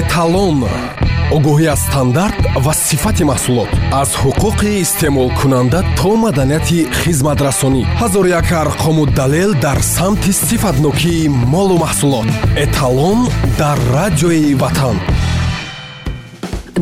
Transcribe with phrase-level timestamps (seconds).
[0.00, 0.58] эталон
[1.36, 3.70] огоҳӣ аз стандарт ва сифати маҳсулот.
[4.02, 7.82] Аз ҳуқуқи истеъмолкунанда то маданияти хизматрасонӣ.
[8.00, 12.28] Ҳазор як арқому далел дар самти сифатнокии молу маҳсулот.
[12.64, 13.18] Эталон
[13.60, 14.96] дар радиои ватан.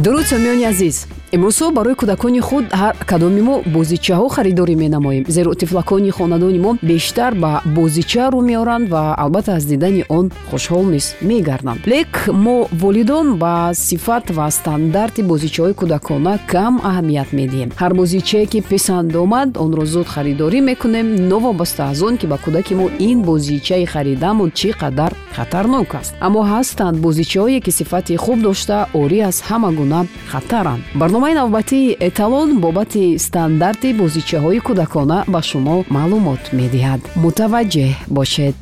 [0.05, 0.97] Дуруд сомиёни азиз
[1.37, 5.25] имрӯзҳо барои кӯдакони худ ҳар кадоми мо бозичаҳо харидорӣ менамоем.
[5.37, 10.85] Зеро тифлакони хонадони мо бештар ба бозича рӯ меоранд ва албатта аз дидани он хушҳол
[10.95, 12.11] низ мегарданд лек
[12.45, 17.71] мо волидон ба сифат ва стандарти бозичаҳои кӯдакона кам аҳамият медиҳем.
[17.81, 21.07] Ҳар бозичае ки писанд омад онро зуд харидорӣ мекунем.
[21.33, 26.13] Новобаста аз он ки ба кӯдаки мо ин бозичаи харидамон чӣ қадар хатарнок аст.
[26.27, 30.01] Аммо ҳастанд бозичаҳое ки сифати хуб дошта орӣ аз ҳама гуна
[30.33, 30.83] хатаранд
[31.21, 37.01] барномаи навбатии эталон бобати стандарти бозичаҳои кӯдакона ба шумо маълумот медиҳад.
[37.23, 38.57] Мутаваҷҷеҳ бошед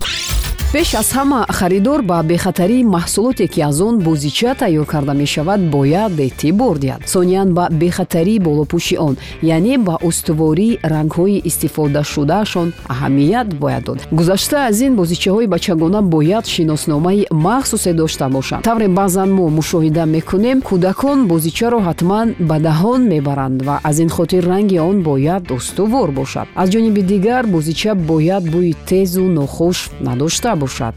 [0.73, 6.13] пеш аз ҳама харидор ба бехатарии маҳсулоте ки аз он бузича тайёр карда мешавад бояд
[6.21, 13.99] эътибор диҳад сониян ба бехатарии болопӯши он яъне ба устувории рангҳои истифодашудаашон аҳамият бояд дод.
[14.19, 18.65] Гузашта аз ин бозичаҳои бачагона бояд шиносномаи махсусе дошта бошанд.
[18.65, 24.10] Тавре баъзан мо мушоҳида мекунем кӯдакон бозичаро ҳатман ба ដា ҳон мебаранд ва аз ин
[24.16, 26.47] хотир ранги он бояд устувор бошад.
[26.55, 30.95] Аз ҷониби дигар бозича бояд бӯи тезу нохуш надошта бошад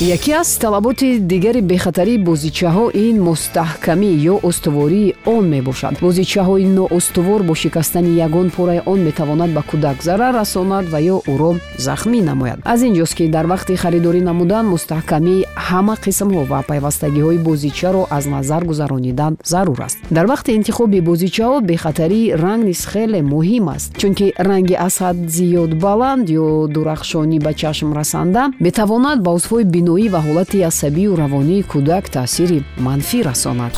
[0.00, 5.94] яке аз талаботи дигари бехатарии бозичаҳо ин мустаҳкамӣ ё устувории он мебошад.
[6.00, 11.52] Бозичаҳои ноустувор бо шикастани ягон пораи он метавонад ба кӯдак зарар расонад ва ё ӯро
[11.76, 12.58] захмӣ намояд.
[12.64, 18.24] Аз ин ҷост ки дар вақти харидорӣ намудан мустаҳкамии ҳама қисмҳо ва пайвастагиҳои бозичаро аз
[18.26, 19.98] назар гузаронидан зарур аст.
[20.10, 25.72] Дар вақти интихоби бозичаҳо бехатарии ранг низ хеле муҳим аст чунки ранги аз ҳад зиёд
[25.86, 31.66] баланд ё дурахшонӣ ба чашм расанда метавонад ба узвҳои бино биноӣ ва ҳолати асабию равонии
[31.72, 33.74] кӯдак таъсири манфӣ расонад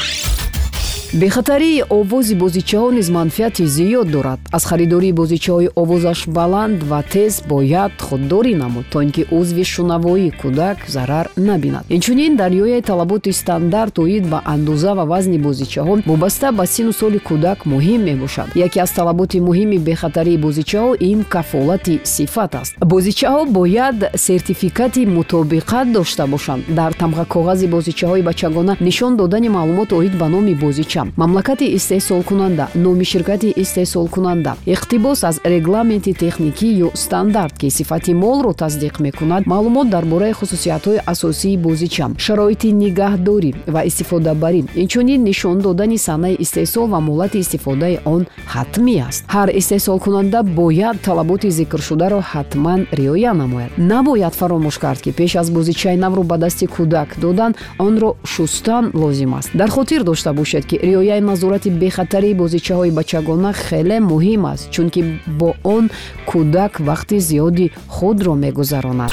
[1.15, 4.41] бехатарии овози бозичаҳо низ манфиати зиёд дорад.
[4.53, 10.33] Аз харидории бозичаҳои овозаш баланд ва тез бояд худдорӣ намуд то ин ки узви шунавоии
[10.43, 11.85] кӯдак зарар набинад.
[11.91, 17.19] Инчунин дар ёяи талаботи стандарт оид ба андоза ва вазни бозичаҳо вобаста ба сину соли
[17.29, 18.49] кӯдак муҳим мебошад.
[18.55, 22.73] Яке аз талаботи муҳими бехатарии бозичаҳо ин кафолати сифат аст.
[22.93, 26.63] Бозичаҳо бояд сертификати мутобиқат дошта бошанд.
[26.69, 33.05] Дар тамғакоғази бозичаҳои бачагона нишон додани маълумот оид ба номи бозича бошам мамлакати истеҳсолкунанда номи
[33.05, 34.57] ширкати истеҳсолкунанда.
[34.67, 41.03] Иқтибос аз регламенти техникӣ ё стандарт ки сифати молро тасдиқ мекунад маълумот дар бораи хусусиятҳои
[41.07, 44.63] асосии бозича шароити нигаҳдорӣ ва истифодабарӣ.
[44.83, 49.25] Инчунин нишон додани санаи истеҳсол ва моҳлати истифодаи он ҳатмӣ аст.
[49.35, 53.71] Ҳар истеҳсолкунанда бояд талаботи зикршударо ҳатман риоя намояд.
[53.79, 59.35] Набояд фаромӯш кард ки пеш аз бозичаи навро ба дасти кӯдак додан онро шустан лозим
[59.35, 59.51] аст.
[59.55, 65.01] Дар хотир дошта бошед ки риояи назорати бехатарии бозичаҳои бачагона хеле муҳим аст чунки
[65.39, 65.85] бо он
[66.31, 69.13] кӯдак вақти зиёди худро мегузаронад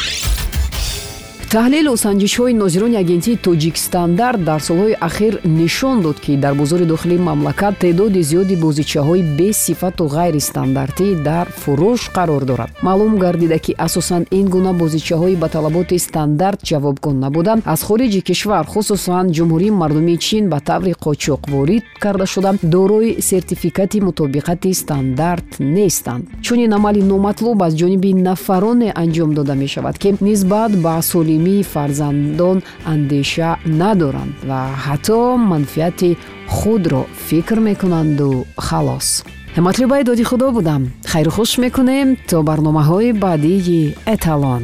[1.55, 7.73] таҳлилу санҷишҳои нозирони агентии тоҷикстандарт дар солҳои ахир нишон дод ки дар бозори дохилии мамлакат
[7.83, 12.69] теъдоди зиёди бозичаҳои бесифату ғайристандартӣ дар фурӯш қарор дорад.
[12.87, 18.65] Маълум гардида ки асосан ин гуна бозичаҳои ба талаботи стандарт ҷавобгон набуда аз хориҷи кишвар
[18.73, 26.23] хусусан ҷумҳурии мардумии чин ба таври қочоқ ворид карда шуда дорои сертификати мутобиқати стандарт нестанд.
[26.45, 32.63] Чунин амали номатлуб аз ҷониби нафароне анҷом дода мешавад ки нисбат ба соли солимии фарзандон
[32.85, 36.17] андеша надоранд ва ҳатто манфиати
[36.47, 39.23] худро фикр мекунанду халос.
[39.57, 40.81] Ҳиматлибаи доди худо будам.
[41.11, 44.63] Хайру хуш мекунем то барномаҳои баъдии эталон.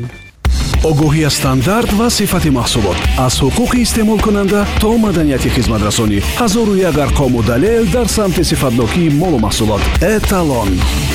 [0.90, 3.00] Огоҳӣ аз стандарт ва сифати маҳсулот.
[3.26, 9.82] Аз ҳуқуқи истеъмолкунанда то маданияти хизматрасонӣ ҳазору як арқому далел дар самти сифатнокии молу маҳсулот.
[10.16, 10.70] Эталон.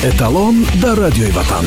[0.09, 1.65] Эталон дар радиои ватан